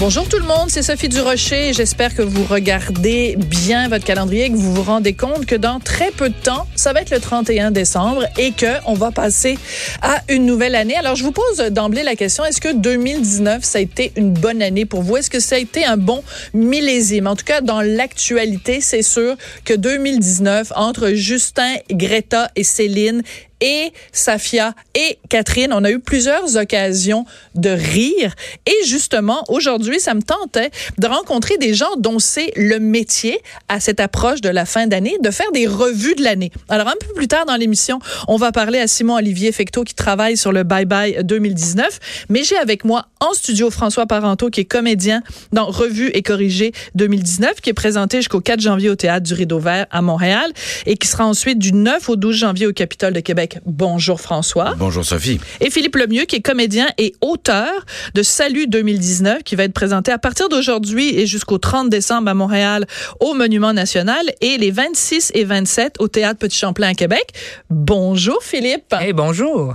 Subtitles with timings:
[0.00, 1.72] Bonjour tout le monde, c'est Sophie Durocher.
[1.72, 6.10] J'espère que vous regardez bien votre calendrier, que vous vous rendez compte que dans très
[6.10, 9.56] peu de temps, ça va être le 31 décembre et que on va passer
[10.02, 10.96] à une nouvelle année.
[10.96, 14.62] Alors je vous pose d'emblée la question est-ce que 2019 ça a été une bonne
[14.62, 15.16] année pour vous?
[15.16, 17.28] Est-ce que ça a été un bon millésime?
[17.28, 23.22] En tout cas, dans l'actualité, c'est sûr que 2019 entre Justin, Greta et Céline
[23.64, 28.34] et Safia et Catherine, on a eu plusieurs occasions de rire.
[28.66, 33.40] Et justement, aujourd'hui, ça me tentait de rencontrer des gens dont c'est le métier
[33.70, 36.52] à cette approche de la fin d'année, de faire des revues de l'année.
[36.68, 40.36] Alors, un peu plus tard dans l'émission, on va parler à Simon-Olivier Fecteau qui travaille
[40.36, 42.26] sur le Bye Bye 2019.
[42.28, 46.72] Mais j'ai avec moi en studio François Parenteau qui est comédien dans Revue et Corrigé
[46.96, 50.52] 2019, qui est présenté jusqu'au 4 janvier au Théâtre du Rideau Vert à Montréal
[50.84, 54.74] et qui sera ensuite du 9 au 12 janvier au Capitole de Québec Bonjour François.
[54.76, 55.40] Bonjour Sophie.
[55.60, 57.70] Et Philippe Lemieux, qui est comédien et auteur
[58.14, 62.34] de Salut 2019, qui va être présenté à partir d'aujourd'hui et jusqu'au 30 décembre à
[62.34, 62.86] Montréal
[63.20, 67.24] au Monument National et les 26 et 27 au Théâtre Petit Champlain à Québec.
[67.70, 68.92] Bonjour Philippe.
[68.92, 69.74] Hey, bonjour.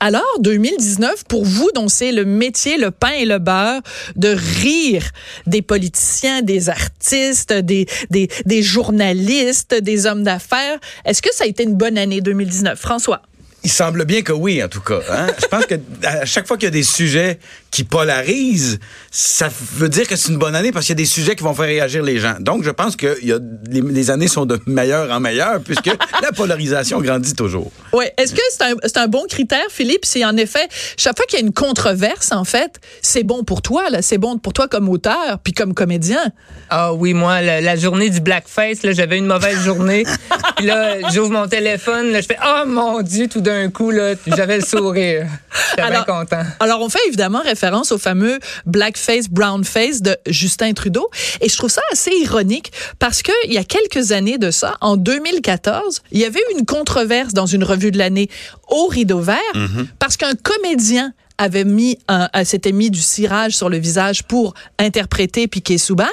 [0.00, 3.80] Alors, 2019, pour vous, dont c'est le métier, le pain et le beurre,
[4.14, 5.04] de rire
[5.46, 11.46] des politiciens, des artistes, des, des, des journalistes, des hommes d'affaires, est-ce que ça a
[11.46, 12.78] été une bonne année 2019?
[12.78, 13.22] François?
[13.64, 15.00] Il semble bien que oui, en tout cas.
[15.10, 15.26] Hein?
[15.40, 18.78] Je pense que à chaque fois qu'il y a des sujets qui polarisent,
[19.10, 21.42] ça veut dire que c'est une bonne année parce qu'il y a des sujets qui
[21.42, 22.36] vont faire réagir les gens.
[22.40, 25.86] Donc, je pense que y a, les, les, années sont de meilleur en meilleur puisque
[26.22, 27.70] la polarisation grandit toujours.
[27.92, 28.06] Oui.
[28.16, 31.42] Est-ce que c'est un, un, bon critère, Philippe, si en effet, chaque fois qu'il y
[31.42, 34.88] a une controverse, en fait, c'est bon pour toi, là, c'est bon pour toi comme
[34.88, 36.32] auteur puis comme comédien?
[36.70, 40.04] Ah oui, moi, la, la journée du blackface, là, j'avais une mauvaise journée.
[40.56, 44.14] puis là, j'ouvre mon téléphone, là, je fais «Oh mon Dieu!» Tout d'un coup, là,
[44.26, 45.26] j'avais le sourire.
[45.70, 46.42] J'étais bien content.
[46.60, 51.10] Alors, on fait évidemment référence au fameux blackface, brownface de Justin Trudeau.
[51.40, 54.76] Et je trouve ça assez ironique parce que il y a quelques années de ça,
[54.80, 58.28] en 2014, il y avait eu une controverse dans une revue de l'année
[58.68, 59.86] au Rideau Vert mm -hmm.
[59.98, 65.46] parce qu'un comédien avait mis un, s'était mis du cirage sur le visage pour interpréter
[65.48, 66.06] Piquet Souban.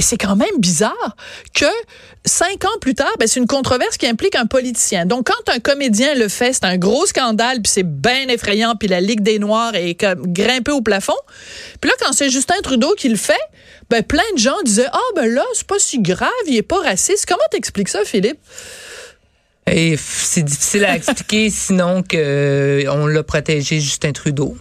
[0.00, 1.14] Et c'est quand même bizarre
[1.52, 1.66] que
[2.24, 5.04] cinq ans plus tard, ben, c'est une controverse qui implique un politicien.
[5.04, 8.88] Donc, quand un comédien le fait, c'est un gros scandale, puis c'est bien effrayant, puis
[8.88, 11.18] la Ligue des Noirs est comme grimpée au plafond.
[11.82, 13.34] Puis là, quand c'est Justin Trudeau qui le fait,
[13.90, 16.62] ben, plein de gens disaient, ah, oh, ben là, c'est pas si grave, il est
[16.62, 17.26] pas raciste.
[17.26, 18.38] Comment t'expliques ça, Philippe?
[19.70, 24.56] Et c'est difficile à expliquer, sinon que euh, on l'a protégé Justin Trudeau.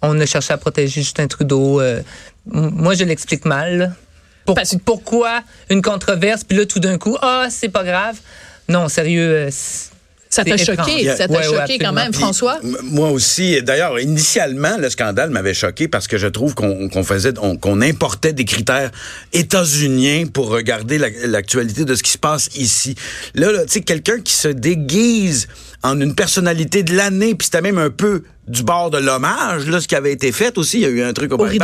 [0.00, 1.80] On a cherché à protéger Justin Trudeau.
[1.80, 2.02] Euh,
[2.46, 3.96] moi, je l'explique mal.
[4.44, 8.16] Pour, pourquoi une controverse, puis là, tout d'un coup, ah, c'est pas grave?
[8.68, 9.48] Non, sérieux.
[10.32, 12.60] Ça t'a choqué, ça t'a ouais, choqué ouais, quand même, François?
[12.84, 13.60] Moi aussi.
[13.62, 18.32] D'ailleurs, initialement, le scandale m'avait choqué parce que je trouve qu'on qu faisait, qu'on importait
[18.32, 18.92] des critères
[19.32, 22.94] états-uniens pour regarder l'actualité de ce qui se passe ici.
[23.34, 25.48] Là, là tu sais, quelqu'un qui se déguise
[25.82, 29.80] en une personnalité de l'année, puis c'était même un peu du bord de l'hommage, là,
[29.80, 30.78] ce qui avait été fait aussi.
[30.78, 31.58] Il y a eu un truc au, au aussi.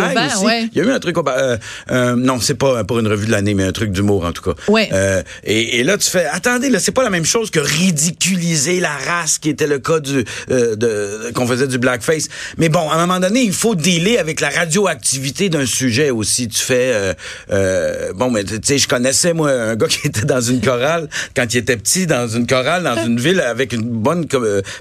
[0.45, 0.69] Ouais.
[0.73, 1.57] Il y a eu un truc au euh,
[1.91, 4.43] euh, non, c'est pas pour une revue de l'année, mais un truc d'humour en tout
[4.43, 4.55] cas.
[4.69, 4.89] Ouais.
[4.93, 8.81] Euh, et, et, là, tu fais, attendez, là, c'est pas la même chose que ridiculiser
[8.81, 12.29] la race, qui était le cas du euh, de qu'on faisait du blackface.
[12.59, 16.49] Mais bon, à un moment donné, il faut dealer avec la radioactivité d'un sujet aussi.
[16.49, 17.15] Tu fais, euh,
[17.51, 21.09] euh, bon, mais tu sais, je connaissais moi un gars qui était dans une chorale
[21.35, 24.27] quand il était petit, dans une chorale dans une ville avec une bonne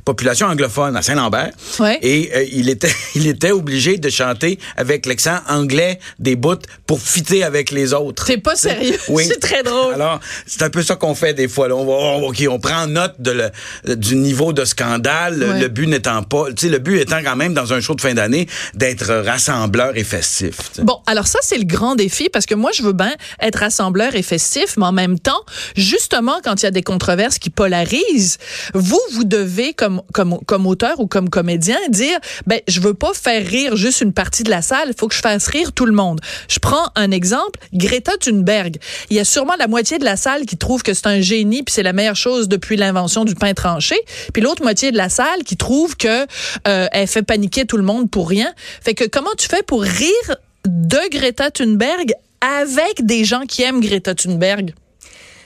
[0.03, 1.51] population anglophone à Saint-Lambert.
[1.79, 1.94] Ouais.
[2.01, 6.55] Et euh, il était il était obligé de chanter avec l'accent anglais des bouts
[6.87, 8.25] pour fitter avec les autres.
[8.25, 8.97] T'es pas sérieux?
[9.09, 9.25] Oui.
[9.29, 9.93] C'est très drôle.
[9.93, 11.67] Alors, c'est un peu ça qu'on fait des fois.
[11.67, 11.75] Là.
[11.75, 15.87] On va on, OK, on prend note de le, du niveau de scandale, le but
[15.87, 18.47] n'étant pas, tu sais le but étant quand même dans un show de fin d'année
[18.73, 20.71] d'être rassembleur et festif.
[20.71, 20.83] T'sais.
[20.83, 24.15] Bon, alors ça c'est le grand défi parce que moi je veux bien être rassembleur
[24.15, 25.43] et festif, mais en même temps,
[25.75, 28.37] justement quand il y a des controverses qui polarisent,
[28.73, 33.13] vous vous devez comme comme comme auteur ou comme comédien dire ben je veux pas
[33.13, 35.85] faire rire juste une partie de la salle, il faut que je fasse rire tout
[35.85, 36.21] le monde.
[36.47, 38.77] Je prends un exemple, Greta Thunberg.
[39.09, 41.63] Il y a sûrement la moitié de la salle qui trouve que c'est un génie
[41.63, 43.95] puis c'est la meilleure chose depuis l'invention du pain tranché,
[44.33, 46.25] puis l'autre moitié de la salle qui trouve que
[46.67, 48.53] euh, elle fait paniquer tout le monde pour rien.
[48.81, 50.35] Fait que comment tu fais pour rire
[50.65, 54.73] de Greta Thunberg avec des gens qui aiment Greta Thunberg?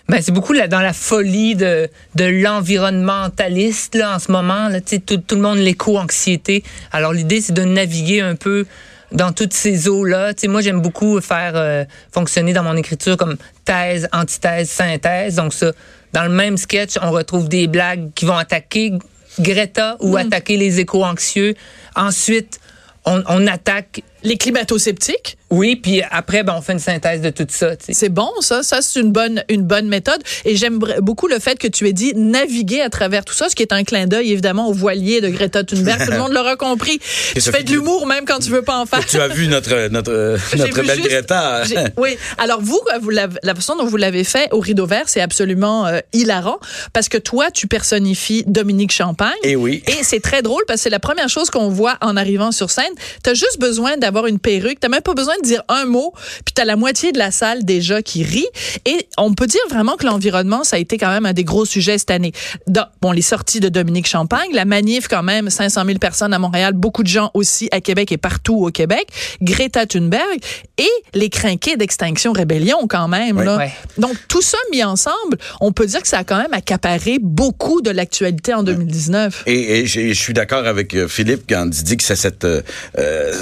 [0.10, 4.68] Ben, c'est beaucoup là, dans la folie de, de l'environnementaliste là, en ce moment.
[4.68, 6.64] Là, tout, tout le monde l'éco-anxiété.
[6.92, 8.66] Alors l'idée, c'est de naviguer un peu
[9.12, 10.34] dans toutes ces eaux-là.
[10.34, 15.36] Tu sais, moi, j'aime beaucoup faire euh, fonctionner dans mon écriture comme thèse, antithèse, synthèse.
[15.36, 15.74] Donc ça,
[16.14, 18.94] dans le même sketch, on retrouve des blagues qui vont attaquer
[19.40, 21.54] Greta ou attaquer les échos anxieux.
[21.96, 22.60] Ensuite,
[23.06, 25.38] on, on attaque Les climato-sceptiques?
[25.52, 27.76] oui, puis après, ben, on fait une synthèse de tout ça.
[27.76, 27.92] tu.
[27.94, 28.62] C'est bon, ça.
[28.62, 30.22] Ça, c'est une bonne, une bonne méthode.
[30.46, 33.56] Et j'aime beaucoup le fait que tu aies dit naviguer à travers tout ça, ce
[33.56, 36.06] qui est un clin d'œil, évidemment, au voilier de Greta Thunberg.
[36.06, 37.00] tout le monde l'aura compris.
[37.34, 39.04] Tu fais de l'humour même quand tu veux pas en faire.
[39.06, 41.64] Tu as vu notre, notre, J'ai notre belle juste- Greta.
[41.98, 42.16] Oui.
[42.38, 45.88] Alors vous, vous l'avez- la façon dont vous l'avez fait au rideau vert, c'est absolument
[45.88, 46.60] euh, hilarant
[46.94, 49.34] parce que toi, tu personnifies Dominique Champagne.
[49.44, 49.82] Eh oui.
[49.88, 52.70] Et c'est très drôle parce que c'est la première chose qu'on voit en arrivant sur
[52.70, 52.94] scène.
[53.24, 54.80] T'as juste besoin d'avoir une perruque.
[54.80, 56.14] T'as même pas besoin de dire un mot.
[56.46, 58.48] Puis t'as la moitié de la salle déjà qui rit.
[58.86, 61.66] Et on peut dire vraiment que l'environnement, ça a été quand même un des gros
[61.66, 62.32] sujets cette année.
[62.68, 66.40] Dans- bon, les sorties de Dominique Champagne, la manif quand même, 500 000 personnes à
[66.40, 69.08] Montréal, beaucoup de gens aussi à Québec et partout au Québec.
[69.42, 70.40] Greta Thunberg
[70.78, 73.38] et les crinqués d'Extinction Rébellion quand même.
[73.38, 73.46] Oui.
[73.46, 73.58] là.
[73.58, 73.72] Ouais.
[73.98, 77.82] Donc tout ça mis ensemble, on peut dire que ça a quand même accaparé beaucoup
[77.82, 79.44] de l'actualité en 2019.
[79.46, 82.62] Et, et je suis d'accord avec euh, Philippe quand il dit que c'est cette euh,
[82.98, 83.34] euh,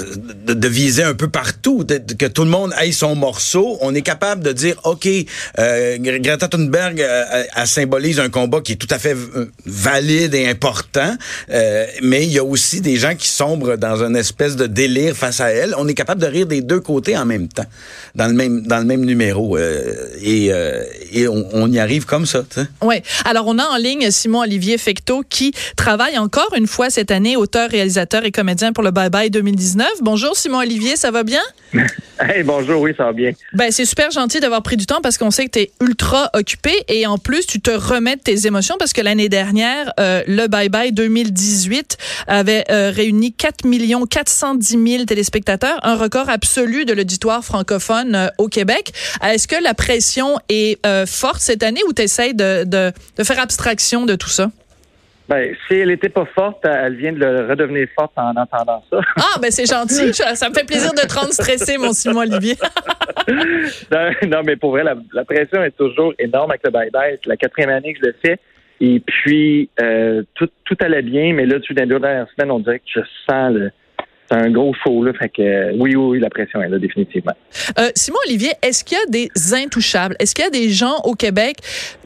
[0.46, 1.84] de, de viser un peu partout,
[2.18, 3.78] que tout le monde aille son morceau.
[3.80, 5.06] On est capable de dire, ok,
[5.58, 10.34] euh, Gre- Greta Thunberg, euh, symbolise un combat qui est tout à fait euh, valide
[10.34, 11.14] et important,
[11.50, 15.14] euh, mais il y a aussi des gens qui sombrent dans une espèce de délire
[15.16, 15.74] face à elle.
[15.78, 17.66] On est capable de rire des deux côtés en même temps,
[18.14, 20.50] dans le même dans le même numéro, et,
[21.28, 22.42] on, y arrive comme ça.
[22.82, 22.96] Oui.
[23.24, 27.70] Alors, on a en ligne Simon-Olivier Fecteau qui travaille encore une fois cette année, auteur,
[27.70, 29.86] réalisateur et comédien pour le Bye Bye 2019.
[30.02, 31.42] Bonjour Simon-Olivier, ça va bien?
[32.20, 33.30] Hey, bonjour, oui, ça va bien.
[33.52, 36.30] Ben, c'est super gentil d'avoir pris du temps parce qu'on sait que tu es ultra
[36.34, 40.24] occupé et en plus, tu te remets de tes émotions parce que l'année dernière, euh,
[40.26, 41.96] le Bye Bye 2018
[42.26, 43.58] avait euh, réuni 4
[44.10, 48.92] 410 000 téléspectateurs, un record absolu de l'auditoire francophone euh, au Québec.
[49.22, 53.38] Est-ce que la pression est forte cette année ou tu essaies de, de, de faire
[53.38, 54.50] abstraction de tout ça?
[55.28, 59.00] Ben, si elle était pas forte, elle vient de le redevenir forte en entendant ça.
[59.16, 60.14] Ah, ben c'est gentil.
[60.34, 62.54] Ça me fait plaisir de te rendre stressé, mon Simon-Olivier.
[63.28, 67.18] non, non, mais pour vrai, la, la pression est toujours énorme avec le bye-bye.
[67.22, 68.38] C'est la quatrième année que je le fais.
[68.80, 72.60] Et puis, euh, tout, tout allait bien, mais là, depuis les deux dernières semaines, on
[72.60, 73.70] dirait que je sens le.
[74.30, 75.12] C'est un gros show, là.
[75.14, 77.32] Fait que, euh, oui, oui, oui, la pression est là, définitivement.
[77.78, 80.16] Euh, Simon-Olivier, est-ce qu'il y a des intouchables?
[80.18, 81.56] Est-ce qu'il y a des gens au Québec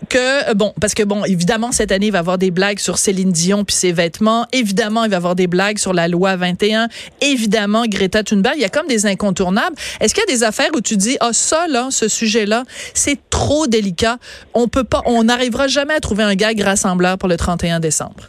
[0.09, 2.79] que, euh, bon, parce que, bon, évidemment, cette année, il va y avoir des blagues
[2.79, 4.47] sur Céline Dion puis ses vêtements.
[4.53, 6.89] Évidemment, il va y avoir des blagues sur la loi 21.
[7.21, 8.55] Évidemment, Greta Thunberg.
[8.57, 9.75] Il y a comme des incontournables.
[10.01, 12.63] Est-ce qu'il y a des affaires où tu dis, ah, ça, là, ce sujet-là,
[12.95, 14.19] c'est trop délicat.
[14.55, 18.29] On peut pas, on n'arrivera jamais à trouver un gag rassembleur pour le 31 décembre.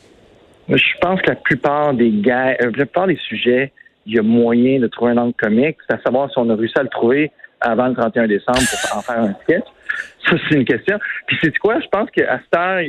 [0.69, 3.72] Je pense que la plupart des gars, la plupart des sujets,
[4.05, 5.77] il y a moyen de trouver un angle comique.
[5.88, 8.97] C'est à savoir si on a réussi à le trouver avant le 31 décembre pour
[8.97, 9.63] en faire un sketch.
[10.27, 11.00] Ça, c'est une question.
[11.27, 11.79] Puis c'est quoi?
[11.79, 12.81] Je pense qu'à cette heure,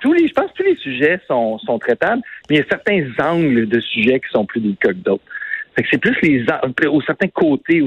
[0.00, 2.66] tous les, je pense que tous les sujets sont, sont traitables, mais il y a
[2.68, 5.24] certains angles de sujets qui sont plus délicats que d'autres.
[5.74, 6.60] Fait que c'est plus les an-
[6.90, 7.82] aux certains côtés,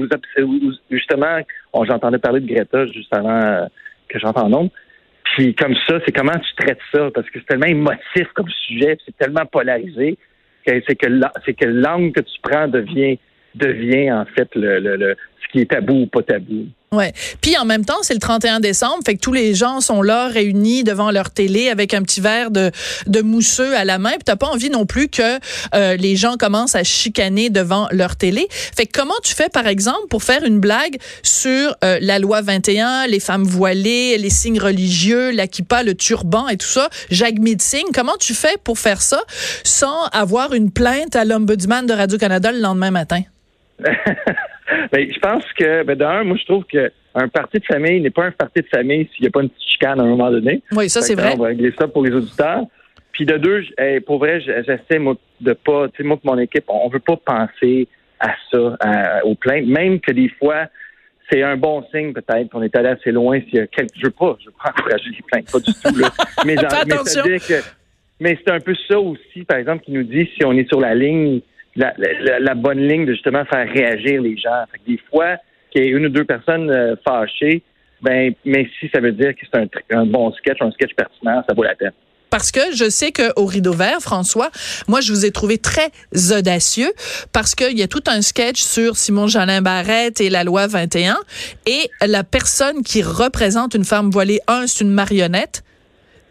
[0.90, 1.38] justement,
[1.72, 3.66] on- j'entendais parler de Greta juste avant euh,
[4.08, 4.70] que j'entende nombre.
[5.36, 8.98] Puis comme ça, c'est comment tu traites ça, parce que c'est tellement émotif comme sujet,
[9.06, 10.18] c'est tellement polarisé,
[10.66, 13.18] c'est que la- c'est que l'angle que tu prends devient
[13.54, 16.66] devient en fait le, le, le- ce qui est tabou ou pas tabou.
[16.92, 17.14] Ouais.
[17.40, 20.28] Puis en même temps, c'est le 31 décembre, fait que tous les gens sont là
[20.28, 22.70] réunis devant leur télé avec un petit verre de,
[23.06, 24.10] de mousseux à la main.
[24.10, 25.38] Puis t'as pas envie non plus que
[25.74, 28.46] euh, les gens commencent à chicaner devant leur télé.
[28.50, 32.42] Fait que comment tu fais par exemple pour faire une blague sur euh, la loi
[32.42, 37.38] 21, les femmes voilées, les signes religieux, la kippa, le turban et tout ça, Jacques
[37.38, 39.22] Mitzing, comment tu fais pour faire ça
[39.64, 43.22] sans avoir une plainte à l'ombudsman de Radio Canada le lendemain matin?
[44.92, 48.10] Ben, je pense que, ben, d'un, moi, je trouve que un parti de famille n'est
[48.10, 50.30] pas un parti de famille s'il n'y a pas une petite chicane à un moment
[50.30, 50.62] donné.
[50.72, 51.34] Oui, ça c'est que, vrai.
[51.34, 52.62] On va régler ça pour les auditeurs.
[53.12, 53.62] Puis de deux,
[54.06, 57.86] pour vrai, j'essaie moi, de pas, tu sais, moi, mon équipe, on veut pas penser
[58.18, 60.66] à ça, à- aux plaintes, même que des fois,
[61.30, 63.40] c'est un bon signe peut-être qu'on est allé assez loin.
[63.40, 65.72] S'il y a quelques, je veux pas, je veux pas encourager les plaintes, pas du
[65.72, 66.08] tout là.
[66.46, 67.62] Mais, que,
[68.20, 70.80] mais c'est un peu ça aussi, par exemple, qui nous dit si on est sur
[70.80, 71.40] la ligne,
[71.76, 74.64] la, la- la bonne ligne de justement faire réagir les gens.
[74.70, 75.36] Fait que des fois,
[75.70, 77.62] qu'il y ait une ou deux personnes euh, fâchées,
[78.02, 81.54] ben, mais si ça veut dire que c'est un, bon sketch, un sketch pertinent, ça
[81.54, 81.92] vaut la peine.
[82.30, 84.50] Parce que je sais qu'au Rideau Vert, François,
[84.88, 85.90] moi, je vous ai trouvé très
[86.36, 86.90] audacieux
[87.32, 91.18] parce qu'il y a tout un sketch sur Simon Jolin Barrette et la loi 21
[91.66, 95.62] et la personne qui représente une femme voilée, un, c'est une marionnette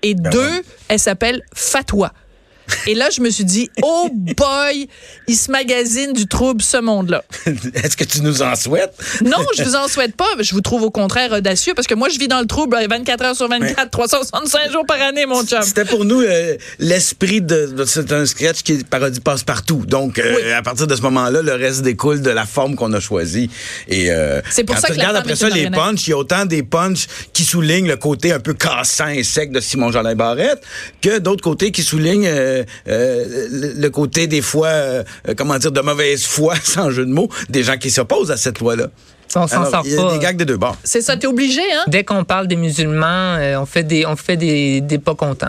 [0.02, 2.12] et deux, elle s'appelle Fatwa.
[2.88, 4.88] Et là, je me suis dit, oh boy,
[5.28, 7.24] il se magazine du trouble, ce monde-là.
[7.74, 8.94] Est-ce que tu nous en souhaites?
[9.24, 10.26] Non, je vous en souhaite pas.
[10.40, 13.24] Je vous trouve au contraire audacieux parce que moi, je vis dans le trouble 24
[13.26, 15.62] heures sur 24, 365 jours par année, mon chum.
[15.62, 19.84] C'était pour nous euh, l'esprit de, de- c'est un sketch qui est parodie passe partout.
[19.86, 23.00] Donc euh, à partir de ce moment-là, le reste découle de la forme qu'on a
[23.00, 23.50] choisie.
[23.88, 26.14] Et euh, C'est pour quand ça tu que regardes après ça les punchs, il y
[26.14, 29.92] a autant des punchs qui soulignent le côté un peu cassant et sec de Simon
[29.92, 30.62] Jolin Barrette
[31.02, 32.30] que d'autres côtés qui soulignent
[32.88, 35.04] euh, euh, le, côté des fois euh,
[35.38, 38.60] comment dire de mauvaise foi sans jeu de mots des gens qui s'opposent à cette
[38.60, 38.88] loi-là.
[39.36, 40.12] On s'en sort il y a pas.
[40.14, 40.76] des gags des deux bords.
[40.84, 41.84] C'est ça, t'es obligé, hein?
[41.88, 45.48] Dès qu'on parle des musulmans, euh, on fait des, on fait des, des pas contents.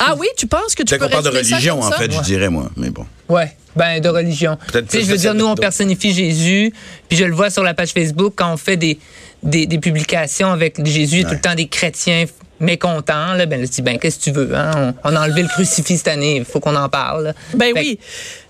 [0.00, 1.96] Ah oui, tu penses que tu Dès peux qu'on parle de religion, en ça?
[1.98, 2.24] fait, je Ouais.
[2.24, 2.70] dirais moi.
[2.76, 3.06] Mais bon.
[3.28, 4.56] Ouais, ben de religion.
[4.72, 6.72] Peut-être Tu sais, plus je veux de dire, nous on personnifie Jésus,
[7.08, 8.98] puis je le vois sur la page Facebook quand on fait des
[9.44, 12.24] des, des publications avec Jésus, tout le temps des chrétiens
[12.60, 13.34] mécontents.
[13.34, 14.94] Là, ben là, tu dis, ben qu'est-ce que tu veux hein?
[15.04, 17.24] on, on a enlevé le crucifix cette année, il faut qu'on en parle.
[17.24, 17.32] là.
[17.54, 17.98] Ben Fait- oui.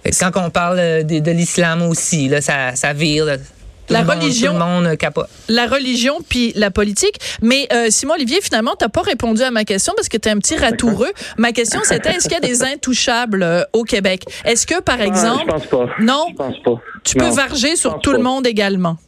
[0.02, 3.24] fait que quand on parle euh, de, de l'islam aussi, là, ça, ça vire.
[3.24, 3.36] là.
[3.38, 5.28] Tout La le monde- religion- tout le monde euh, capote.
[5.48, 7.18] La religion puis la politique.
[7.40, 10.36] Mais euh, Simon Olivier, finalement, t'as pas répondu à ma question parce que t'es un
[10.36, 11.10] petit ratoureux.
[11.38, 14.24] Ma question, c'était est-ce qu'il y a des intouchables euh, au Québec?
[14.44, 15.86] Est-ce que, par Ah, exemple, je pense pas.
[16.00, 16.26] Non?
[16.30, 16.74] Je pense pas.
[17.02, 18.98] tu peux varger sur tout le monde également?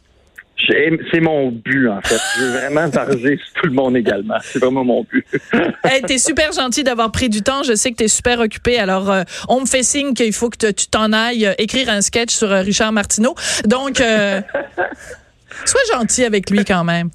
[0.67, 2.19] C'est mon but, en fait.
[2.39, 4.37] Je veux vraiment sur tout le monde également.
[4.43, 5.25] C'est vraiment mon but.
[5.85, 7.63] Hey, t'es super gentil d'avoir pris du temps.
[7.63, 8.79] Je sais que t'es super occupé.
[8.79, 11.89] Alors, euh, on me fait signe qu'il faut que te- tu t'en ailles euh, écrire
[11.89, 13.35] un sketch sur euh, Richard Martineau.
[13.67, 13.97] Donc,
[15.65, 17.11] sois gentil avec lui quand même.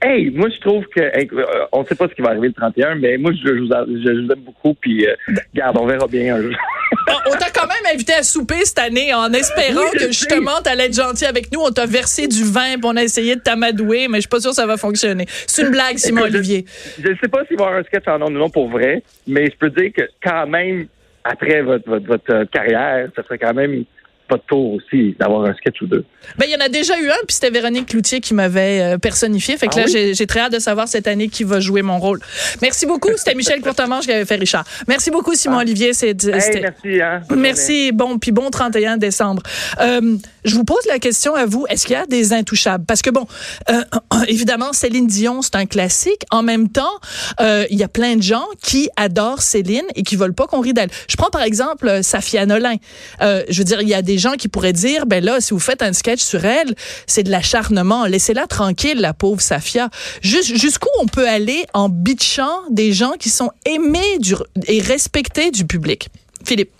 [0.00, 2.54] Hey, moi, je trouve que, hey, euh, on sait pas ce qui va arriver le
[2.54, 5.14] 31, mais moi, je, vous, aime beaucoup, puis, euh,
[5.52, 6.52] regarde, on verra bien un jour.
[7.06, 10.60] Bon, on t'a quand même invité à souper cette année en espérant Oui, que justement
[10.62, 11.60] t'allais être gentil avec nous.
[11.60, 14.40] On t'a versé du vin, puis on a essayé de t'amadouer, mais je suis pas
[14.40, 15.26] sûre que ça va fonctionner.
[15.46, 16.64] C'est une blague, Simon Écoute, Olivier.
[17.02, 18.68] Je ne sais pas s'il va y avoir un sketch en nom ou non pour
[18.68, 20.86] vrai, mais je peux dire que quand même,
[21.24, 23.84] après votre, votre, votre carrière, ça serait quand même
[24.28, 26.04] pas de tour aussi d'avoir un sketch ou deux.
[26.38, 28.98] Ben, il y en a déjà eu un, puis c'était Véronique Cloutier qui m'avait euh,
[28.98, 29.56] personnifié.
[29.56, 30.12] Fait que Ah là, oui?
[30.14, 32.20] j'ai- très hâte de savoir cette année qui va jouer mon rôle.
[32.60, 33.08] Merci beaucoup.
[33.16, 34.64] C'était Michel Courtemanche qui avait fait Richard.
[34.86, 35.94] Merci beaucoup, Simon Olivier.
[35.94, 36.36] C'est, Ah.
[36.38, 37.20] Hey, merci, hein.
[37.34, 39.42] Merci, bon, puis bon 31 décembre.
[39.80, 42.84] Euh, je vous pose la question à vous, est-ce qu'il y a des intouchables?
[42.86, 43.26] Parce que bon,
[43.70, 43.82] euh,
[44.28, 46.22] évidemment, Céline Dion, c'est un classique.
[46.30, 46.90] En même temps,
[47.40, 50.60] euh, il y a plein de gens qui adorent Céline et qui veulent pas qu'on
[50.60, 50.90] rie d'elle.
[51.08, 52.76] Je prends par exemple euh, Safia Nolin.
[53.22, 55.54] Euh, je veux dire, il y a des gens qui pourraient dire, ben là, si
[55.54, 56.74] vous faites un sketch sur elle,
[57.06, 58.04] c'est de l'acharnement.
[58.06, 59.88] Laissez-la tranquille, la pauvre Safia.
[60.22, 64.34] Jus- Jusqu'où on peut aller en bitchant des gens qui sont aimés du,
[64.66, 66.08] et respectés du public?
[66.44, 66.70] Philippe.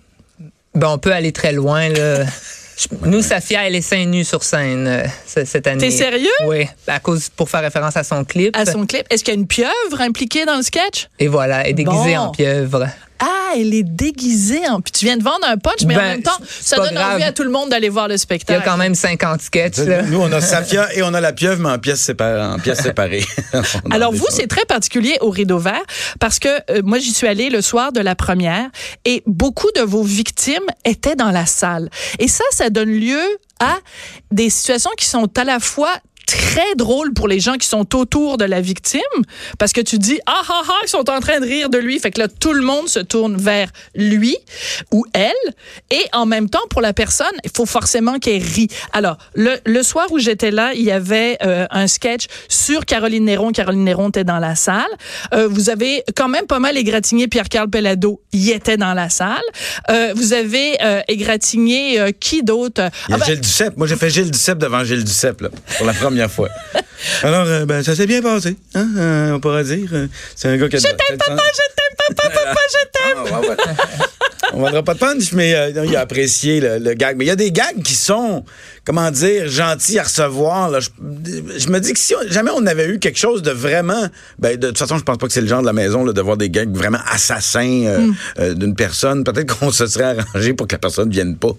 [0.75, 1.89] Ben, on peut aller très loin.
[1.89, 2.25] Là.
[3.03, 5.81] Nous, Safia, elle est seins nus sur scène euh, ce- cette année.
[5.81, 6.29] T'es sérieux?
[6.47, 8.57] Oui, à cause pour faire référence à son clip.
[8.57, 9.05] à son clip.
[9.11, 11.09] Est-ce qu'il y a une pieuvre impliquée dans le sketch?
[11.19, 12.19] Et voilà, elle est déguisée Bon.
[12.19, 12.87] en pieuvre.
[13.21, 14.81] Ah, elle est déguisée en.
[14.81, 16.95] Puis tu viens de vendre un punch, mais en Ben, même temps, c'est ça donne
[16.95, 17.15] grave.
[17.15, 18.63] envie à tout le monde d'aller voir le Il y a spectacle.
[18.65, 19.79] quand même 50 sketchs.
[19.79, 20.03] là.
[20.03, 22.41] Nous, on a Safia et on a la pieuvre, mais en pièces séparées.
[22.43, 23.25] En pièces séparées.
[23.85, 25.83] On a Alors vous, c'est très particulier au Rideau Vert
[26.21, 28.69] parce que euh, moi, j'y suis allée le soir de la première
[29.05, 31.91] et beaucoup de vos victimes étaient dans la salle.
[32.19, 33.21] Et ça, ça donne lieu
[33.61, 33.77] à
[34.31, 35.91] des situations qui sont à la fois
[36.29, 39.01] très drôles pour les gens qui sont autour de la victime
[39.59, 41.99] parce que tu dis ah ah ah ils sont en train de rire de lui.
[41.99, 44.37] Fait que là tout le monde se tourne vers lui
[44.93, 45.33] ou elle.
[45.91, 49.83] Et en même temps pour la personne il faut forcément qu'elle rit alors le, le
[49.83, 53.51] soir où j'étais là il y avait euh, un sketch sur Caroline Néron.
[53.53, 54.85] Caroline Néron était dans la salle.
[55.33, 58.21] Euh, vous avez quand même pas mal égratigné Pierre-Carl Pellado.
[58.33, 59.39] Il était dans la salle.
[59.91, 60.77] Euh, vous avez
[61.09, 62.83] égratigné qui d'autre?
[63.09, 63.77] Y Ah ben, Gilles Duceppe.
[63.77, 66.49] Moi, j'ai fait Gilles Duceppe devant Gilles Duceppe, là, pour la première fois.
[67.23, 69.89] Alors, euh, ben, ça s'est bien passé, hein, euh, on pourra dire.
[69.93, 70.79] Euh, C'est un gars qui a...
[70.81, 73.57] Je t'aime, papa je t'aime papa papa je t'aime Ah, ouais, ouais.
[74.55, 77.17] On vendra pas de punch, mais euh, il a apprécié le, le gag.
[77.17, 78.45] Mais il y a des gags qui sont,
[78.85, 80.71] comment dire, gentils à recevoir.
[80.71, 80.81] là.
[80.81, 80.89] Je,
[81.59, 84.07] je me dis que si on- jamais on avait eu quelque chose de vraiment...
[84.39, 86.13] Ben, de toute façon, je pense pas que c'est le genre de la maison là,
[86.13, 88.15] de voir des gags vraiment assassins euh, Hmm.
[88.39, 89.25] euh, d'une personne.
[89.25, 91.53] Peut-être qu'on se serait arrangé pour que la personne vienne pas.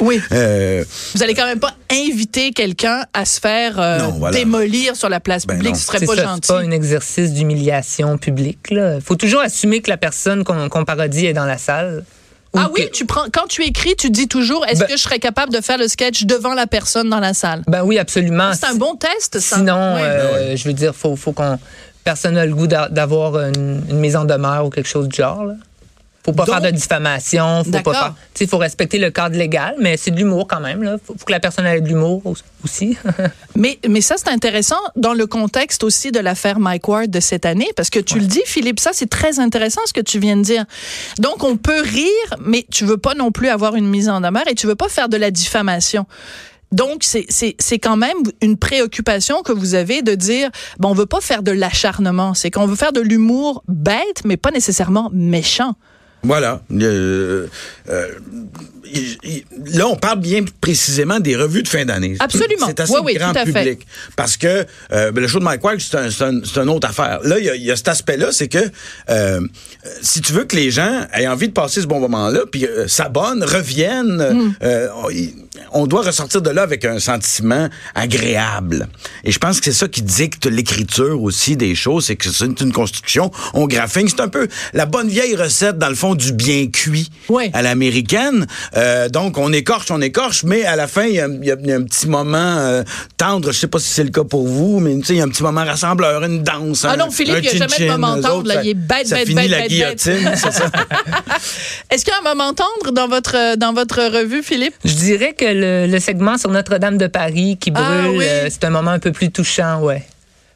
[0.00, 0.20] Oui.
[0.32, 0.84] Euh,
[1.14, 4.36] Vous allez quand même pas inviter quelqu'un à se faire euh, Non, voilà.
[4.36, 5.72] démolir sur la place Ben publique.
[5.74, 5.78] non.
[5.80, 6.40] Ce serait pas ça, gentil.
[6.44, 8.58] c'est pas un exercice d'humiliation publique.
[8.70, 12.04] Il faut toujours assumer que la personne qu'on qu'on parodie est dans la salle.
[12.52, 14.96] Ou Ah oui, que- tu prends quand tu écris, tu dis toujours est-ce Ben- que
[14.96, 17.62] je serais capable de faire le sketch devant la personne dans la salle?
[17.68, 18.52] Ben oui, absolument.
[18.54, 19.56] C'est un bon test ça.
[19.56, 20.02] Sinon, Ouais.
[20.02, 21.58] euh, je veux dire, faut, faut qu'on.
[22.02, 25.16] Personne n'a le goût d'a- d'avoir une, une mise en demeure ou quelque chose du
[25.16, 25.44] genre.
[25.44, 25.54] là.
[26.24, 29.74] Faut pas Donc- faire de diffamation, faut pas faire, sais, faut respecter le cadre légal,
[29.78, 30.96] mais c'est de l'humour quand même là.
[31.02, 32.96] Faut, faut que la personne ait de l'humour au- aussi.
[33.56, 37.44] Mais, mais ça, c'est intéressant dans le contexte aussi de l'affaire Mike Ward de cette
[37.46, 40.36] année, parce que tu le dis, Philippe, ça, c'est très intéressant ce que tu viens
[40.36, 40.64] de dire.
[41.18, 44.46] Donc, on peut rire, mais tu veux pas non plus avoir une mise en demeure
[44.46, 46.06] et tu veux pas faire de la diffamation.
[46.72, 51.20] Donc, c'est quand même une préoccupation que vous avez de dire, bon, on veut pas
[51.20, 55.74] faire de l'acharnement, c'est qu'on veut faire de l'humour bête, mais pas nécessairement méchant.
[56.22, 56.60] Voilà.
[56.72, 57.46] Euh,
[57.88, 58.08] euh,
[59.72, 62.16] là, on parle bien précisément des revues de fin d'année.
[62.18, 62.66] Absolument.
[62.66, 63.52] C'est assez Oui, oui, grand tout à fait.
[63.52, 63.86] public.
[64.16, 66.68] Parce que euh, ben, le show de Mike Ward, c'est un, c'est un- c'est une
[66.68, 67.20] autre affaire.
[67.24, 68.58] Là, il y a, il y a cet aspect-là, c'est que
[70.02, 73.42] si tu veux que les gens aient envie de passer ce bon moment-là, puis s'abonnent,
[73.44, 74.00] reviennent,
[74.30, 74.54] Mm.
[75.72, 78.88] on doit ressortir de là avec un sentiment agréable.
[79.24, 82.60] Et je pense que c'est ça qui dicte l'écriture aussi des choses, c'est que c'est
[82.60, 84.08] une construction, on graphine.
[84.08, 87.50] C'est un peu la bonne vieille recette, dans le fond, du bien cuit Oui.
[87.52, 88.46] à l'américaine.
[88.76, 91.72] Euh, donc, on écorche, on écorche, mais à la fin, il y a, y y
[91.72, 92.82] un petit moment euh,
[93.16, 93.52] tendre.
[93.52, 95.24] Je sais pas si c'est le cas pour vous, mais tu sais, il y a
[95.24, 96.84] un petit moment rassembleur, une danse.
[96.84, 98.54] Ah un- non, Philippe, il y a jamais de moment tendre, autres, là.
[98.54, 100.70] ça- Il est bête, ça bête, finit bête, la bête, guillotine, c'est ça?
[101.90, 104.74] Est-ce qu'il y a un moment tendre dans votre, dans votre revue, Philippe?
[104.84, 108.24] Je dirais que le, le segment sur Notre-Dame de Paris qui brûle, Ah oui.
[108.26, 110.02] euh, c'est un moment un peu plus touchant, ouais.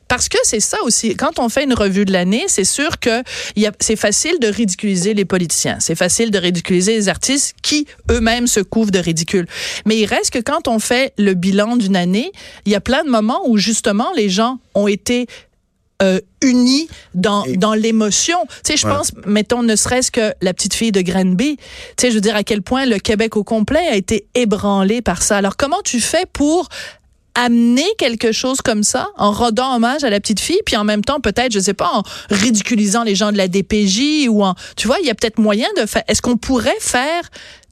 [0.09, 1.17] Parce que c'est ça aussi.
[1.17, 3.23] Quand on fait une revue de l'année, c'est sûr que
[3.81, 5.79] c'est facile de ridiculiser les politiciens.
[5.81, 9.47] C'est facile de ridiculiser les artistes qui eux-mêmes se couvrent de ridicule.
[9.87, 12.33] Mais il reste que quand on fait le bilan d'une année,
[12.67, 15.27] il y a plein de moments où justement les gens ont été
[16.03, 18.37] euh, unis dans, Et- dans l'émotion.
[18.65, 18.93] Tu sais, je Ouais.
[18.93, 21.57] pense, mettons, ne serait-ce que la petite fille de Granby.
[21.57, 21.63] Tu
[21.99, 25.23] sais, je veux dire à quel point le Québec au complet a été ébranlé par
[25.23, 25.37] ça.
[25.37, 26.69] Alors, comment tu fais pour
[27.35, 31.03] amener quelque chose comme ça en rendant hommage à la petite fille puis en même
[31.03, 34.87] temps peut-être je sais pas en ridiculisant les gens de la DPJ ou en tu
[34.87, 37.23] vois il y a peut-être moyen de faire est-ce qu'on pourrait faire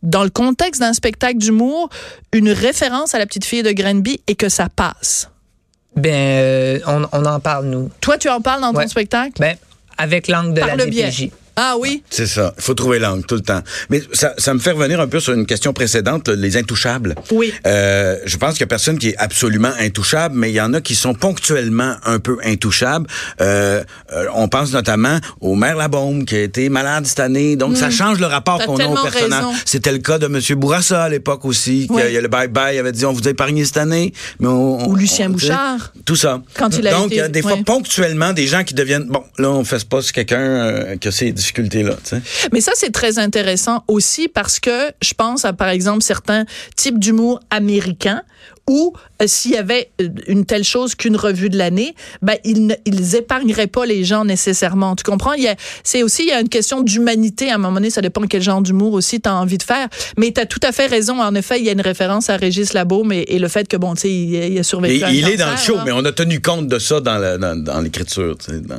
[0.02, 1.88] dans le contexte d'un spectacle d'humour
[2.32, 5.28] une référence à la petite fille de Granby et que ça passe?
[5.94, 7.90] Ben, euh, on, on en parle, nous.
[8.00, 9.34] toi tu en parles dans ton spectacle?
[9.38, 9.56] Ben,
[9.96, 11.30] avec l'angle de par la biais DPJ.
[11.56, 12.02] Ah oui?
[12.10, 12.54] C'est ça.
[12.56, 13.60] Il faut trouver l'angle tout le temps.
[13.90, 17.14] Mais ça, ça me fait revenir un peu sur une question précédente, les intouchables.
[17.30, 17.52] Oui.
[17.66, 20.72] Euh, je pense qu'il y a personne qui est absolument intouchable, mais il y en
[20.74, 23.06] a qui sont ponctuellement un peu intouchables.
[23.40, 27.56] Euh, euh, on pense notamment au maire Labaume qui a été malade cette année.
[27.56, 28.66] Donc, ça change le rapport Hmm.
[28.66, 29.44] Qu'on a au personnage.
[29.64, 30.38] C'était le cas de M.
[30.58, 31.86] Bourassa à l'époque aussi.
[31.90, 32.02] Oui.
[32.08, 34.12] il y a le bye-bye, il avait dit on vous a épargné cette année.
[34.40, 35.92] Mais on, Ou Lucien on- Bouchard.
[36.04, 36.42] Tout ça.
[36.54, 37.62] Quand il a Donc, été- il y a des fois ouais.
[37.64, 41.12] ponctuellement des gens qui deviennent bon, là on fait pas sur quelqu'un euh, qui a
[42.04, 42.22] sais.
[42.52, 46.44] Mais ça, c'est très intéressant aussi parce que je pense à, par exemple, certains
[46.76, 48.22] types d'humour américains
[48.70, 52.64] où euh, s'il y avait euh, une telle chose qu'une revue de l'année, ben ils,
[52.68, 54.94] ne- ils épargneraient pas les gens nécessairement.
[54.94, 55.32] Tu comprends?
[55.32, 57.90] Il y a c'est aussi il y a une question d'humanité à un moment donné,
[57.90, 59.88] ça dépend quel genre d'humour aussi tu as envie de faire.
[60.16, 62.36] Mais tu as tout à fait raison en effet, il y a une référence à
[62.36, 65.02] Régis Labaume et, et le fait que bon, tu sais, il, il a survécu Et
[65.02, 65.82] à un il est dans le show, hein.
[65.84, 68.36] mais on a tenu compte de ça dans la- dans- dans l'écriture.
[68.48, 68.76] dans-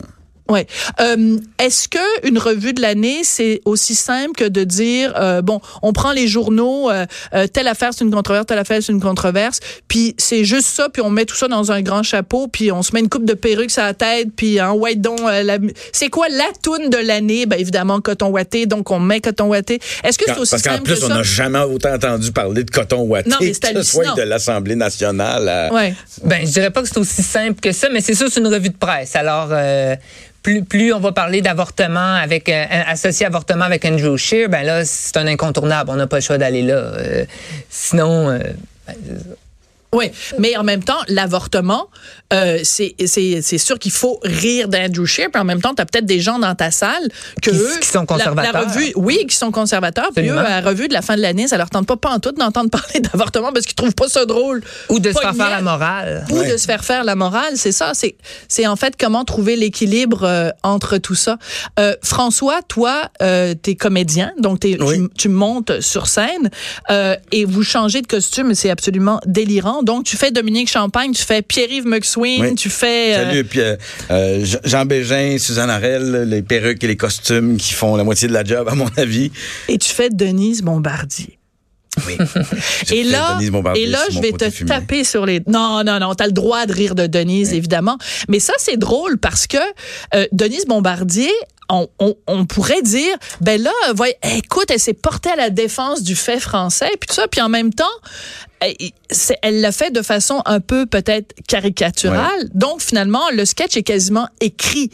[0.50, 0.68] Ouais.
[1.00, 5.62] Euh, Est-ce que une revue de l'année c'est aussi simple que de dire euh, bon,
[5.82, 9.00] on prend les journaux, euh, euh, telle affaire c'est une controverse, telle affaire c'est une
[9.02, 12.72] controverse, puis c'est juste ça, puis on met tout ça dans un grand chapeau, puis
[12.74, 15.44] on se met une coupe de perruque sur la tête, puis en white don, euh,
[15.44, 15.60] la-
[15.94, 17.46] c'est quoi la toune de l'année?
[17.46, 19.80] Ben évidemment coton watté, donc on met coton watté.
[20.04, 22.64] Est-ce que c'est aussi Parce qu'en simple plus, que on n'a jamais autant entendu parler
[22.66, 25.70] de coton ouaté, Non, mais que ce soit de l'Assemblée nationale.
[25.74, 25.96] Ouais.
[26.24, 28.48] Ben, je dirais pas que c'est aussi simple que ça, mais c'est sûr, c'est une
[28.48, 29.16] revue de presse.
[29.16, 29.96] Alors, euh,
[30.44, 34.86] plus, plus on va parler d'avortement avec euh, associé avortement avec Andrew Scheer, ben là,
[34.86, 35.90] c'est un incontournable.
[35.90, 36.76] On n'a pas le choix d'aller là.
[36.76, 37.26] Euh,
[37.70, 38.40] sinon, euh,
[39.94, 41.90] Oui, mais en même temps, l'avortement,
[42.34, 45.82] euh, c'est c'est c'est sûr qu'il faut rire d'Andrew Scheer, puis en même temps, tu
[45.82, 47.08] as peut-être des gens dans ta salle
[47.42, 48.54] que Qui- eux, qui sont la- conservateurs.
[48.54, 51.22] La, revue, oui, qui sont conservateurs, puis eux, à la revue de la fin de
[51.22, 54.62] l'année, ça leur tente pas pantoute d'entendre parler d'avortement parce qu'ils trouvent pas ça drôle.
[54.90, 56.26] ou de se faire faire la morale.
[56.32, 56.52] Ou Ouais.
[56.52, 57.92] de se faire faire la morale, c'est ça.
[57.94, 58.16] C'est,
[58.48, 61.38] c'est en fait comment trouver l'équilibre euh, entre tout ça.
[61.80, 64.96] Euh, François, toi, euh, t'es comédien, donc t'es- Oui.
[64.98, 66.50] tu, tu montes sur scène
[66.90, 69.83] euh, et vous changez de costume, c'est absolument délirant.
[69.84, 72.56] Donc tu fais Dominique Champagne, tu fais Pierre-Yves McSween, Oui.
[72.56, 73.60] tu fais euh, Salut, puis
[74.12, 78.34] euh, Jean- Bégin, Suzanne Arel, les perruques et les costumes qui font la moitié de
[78.34, 79.32] la job, à mon avis.
[79.68, 81.38] et tu fais Denise Bombardier.
[82.08, 82.18] Oui.
[82.92, 83.38] Et là,
[83.76, 84.68] et là, je vais te fumé.
[84.68, 85.42] taper sur les.
[85.46, 88.00] Non, non, non, t'as le droit de rire de Denise, évidemment.
[88.28, 89.58] Mais ça, c'est drôle parce que
[90.16, 91.30] euh, Denise Bombardier,
[91.70, 96.04] on, on, on pourrait dire, ben là, voyez, écoute, elle s'est portée à la défense
[96.04, 97.86] du fait français, puis tout ça, puis en même temps,
[98.60, 98.76] elle
[99.10, 102.50] c'est- elle l'a fait de façon un peu peut-être caricaturale.
[102.54, 104.92] Donc finalement, le sketch est quasiment écrit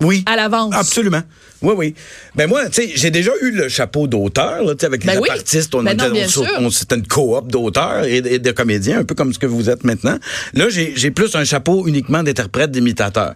[0.00, 0.24] Oui.
[0.26, 0.74] à l'avance.
[0.74, 1.22] Absolument.
[1.62, 1.94] Oui, oui.
[2.34, 5.14] Ben moi, tu sais, j'ai déjà eu le chapeau d'auteur, là, tu sais, avec Ben
[5.14, 5.28] les oui.
[5.30, 5.74] artistes.
[5.74, 6.26] On Ben non, bien
[6.58, 9.46] on- on- C'était une coop d'auteurs et, et de comédiens, un peu comme ce que
[9.46, 10.18] vous êtes maintenant.
[10.54, 13.34] Là, j'ai plus un chapeau uniquement d'interprète, d'imitateur.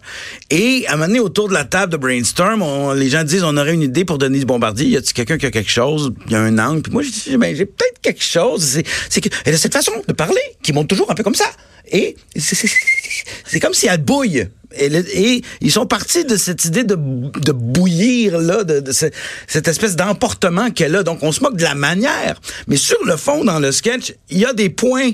[0.49, 3.43] Et à un moment donné, autour de la table de brainstorm, on- les gens disent,
[3.43, 4.87] on aurait une idée pour Denise Bombardier.
[4.87, 6.11] Y a-t-il quelqu'un qui a quelque chose?
[6.29, 6.81] Y a un angle.
[6.81, 8.63] Puis moi, j'ai dit, ben, j'ai peut-être quelque chose.
[8.63, 11.35] C'est c'est que elle a cette façon de parler qui monte toujours un peu comme
[11.35, 11.45] ça.
[11.91, 14.47] Et c'est- comme si elle bouille.
[14.77, 19.05] Et, et ils sont partis de cette idée de, bouillir, là, de, de ce-
[19.47, 21.03] cette espèce d'emportement qu'elle a.
[21.03, 22.39] Donc, on se moque de la manière.
[22.67, 25.11] Mais sur le fond, dans le sketch, il y a des points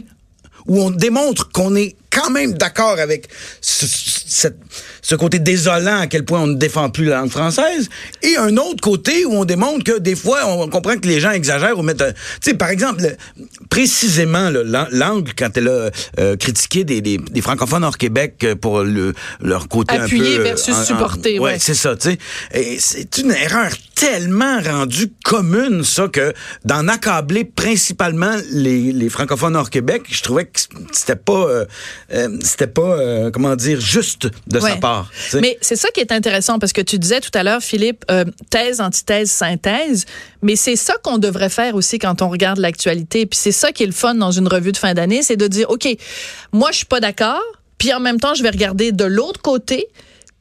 [0.66, 3.28] où on démontre qu'on est quand même d'accord avec
[3.62, 4.58] ce, cette-
[5.04, 7.90] ce côté désolant à quel point on ne défend plus la langue française,
[8.24, 11.32] et un autre côté où on démontre que des fois, on comprend que les gens
[11.32, 12.04] exagèrent ou mettent...
[12.42, 13.16] Tu sais, par exemple, le-
[13.70, 14.50] précisément,
[14.92, 15.90] l'angle, quand elle a
[16.20, 20.38] euh, critiqué des, des- des francophones hors Québec euh, pour le, leur côté Appuyer un
[20.38, 20.44] peu...
[20.44, 21.54] versus en- en- supporter, ouais.
[21.54, 22.78] ouais, c'est ça, tu sais.
[22.80, 26.34] C'est une erreur tellement rendue commune, ça, que
[26.66, 30.60] d'en accabler principalement les, les francophones hors Québec, je trouvais que
[30.92, 31.66] c'était pas, euh,
[32.14, 34.93] euh, c'était pas, euh, comment dire, juste de sa part.
[35.42, 38.26] Mais c'est ça qui est intéressant parce que tu disais tout à l'heure, Philippe, euh,
[38.50, 40.06] thèse, antithèse, synthèse.
[40.42, 43.26] Mais c'est ça qu'on devrait faire aussi quand on regarde l'actualité.
[43.26, 45.48] Puis c'est ça qui est le fun dans une revue de fin d'année, c'est de
[45.48, 45.88] dire, OK,
[46.52, 47.42] moi, je suis pas d'accord.
[47.78, 49.88] Puis en même temps, je vais regarder de l'autre côté.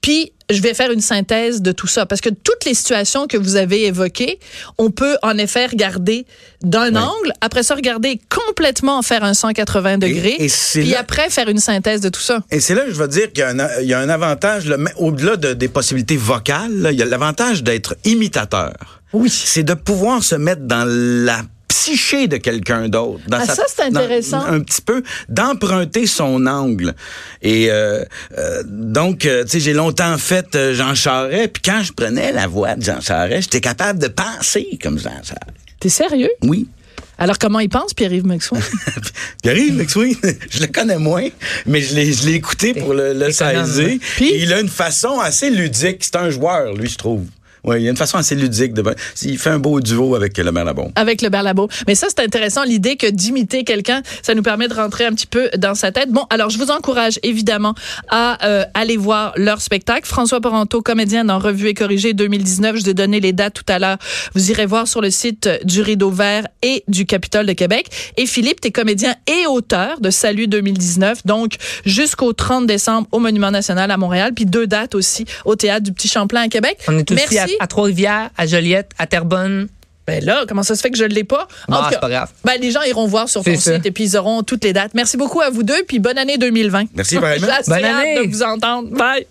[0.02, 2.04] Puis je vais faire une synthèse de tout ça.
[2.04, 4.38] Parce que toutes les situations que vous avez évoquées,
[4.76, 6.26] on peut en effet regarder
[6.62, 11.48] d'un angle, après ça, regarder complètement faire un 180 degrés, et puis là- après faire
[11.48, 12.40] une synthèse de tout ça.
[12.50, 14.08] Et c'est là que je veux dire qu'il y a un, il y a un
[14.10, 14.64] avantage,
[14.98, 18.74] au-delà de- des possibilités vocales, là, il y a l'avantage d'être imitateur.
[19.14, 19.30] Oui.
[19.30, 23.20] C'est de pouvoir se mettre dans la psyché de quelqu'un d'autre.
[23.32, 24.44] Ah, ça, c'est dans- intéressant.
[24.44, 26.94] un petit peu, d'emprunter son angle.
[27.40, 28.04] Et euh,
[28.36, 32.46] euh, donc, euh, tu sais, j'ai longtemps fait Jean Charest, puis quand je prenais la
[32.46, 35.56] voix de Jean Charest, j'étais capable de penser comme Jean Charest.
[35.80, 36.30] T'es sérieux?
[36.42, 36.68] Oui.
[37.16, 38.62] Alors, comment il pense, Pierre-Yves Maxwell?
[39.42, 40.16] Pierre-Yves McSween,
[40.50, 41.28] je le connais moins,
[41.66, 43.86] mais je l'ai, écouté pour le, le saisir.
[43.86, 43.98] ouais.
[44.16, 44.32] Puis?
[44.42, 45.98] Il a une façon assez ludique.
[46.04, 47.24] C'est un joueur, lui, je trouve.
[47.64, 48.74] Oui, il a une façon assez ludique.
[48.74, 48.82] De...
[49.22, 50.92] Il fait un beau duo avec le maire Labon.
[50.96, 51.68] Avec le Berlabo.
[51.86, 55.26] Mais ça, c'est intéressant, l'idée que d'imiter quelqu'un, ça nous permet de rentrer un petit
[55.26, 56.10] peu dans sa tête.
[56.10, 57.74] Bon, alors, je vous encourage évidemment
[58.08, 60.06] à euh, aller voir leur spectacle.
[60.06, 62.76] François Poranto, comédien dans Revue et Corrigé 2019.
[62.76, 63.98] Je vous ai donné les dates tout à l'heure.
[64.34, 67.86] Vous irez voir sur le site du Rideau Vert et du Capitole de Québec.
[68.16, 71.26] Et Philippe, t'es comédien et auteur de Salut 2019.
[71.26, 74.32] Donc, jusqu'au 30 décembre au Monument National à Montréal.
[74.34, 76.78] Puis deux dates aussi au Théâtre du Petit Champlain à Québec.
[76.88, 77.38] On est aussi Merci.
[77.38, 79.68] à, à Trois-Rivières, à Joliette, à Terrebonne.
[80.06, 81.46] Ben là, comment ça se fait que je ne l'ai pas?
[81.68, 82.30] En Ah, tout cas, c'est pas grave.
[82.44, 83.74] Ben, les gens iront voir sur ton ça.
[83.76, 84.94] site et puis ils auront toutes les dates.
[84.94, 86.86] Merci beaucoup à vous deux, puis bonne année 2020.
[86.94, 88.26] Merci, assez Bonne année.
[88.26, 88.88] de vous entendre.
[88.90, 89.26] Bye.